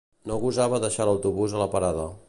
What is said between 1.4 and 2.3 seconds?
a la parada